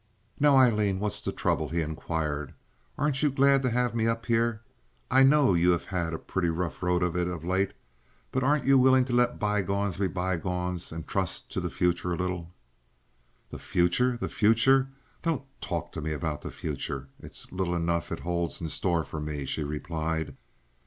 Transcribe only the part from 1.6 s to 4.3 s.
he inquired. "Aren't you glad to have me up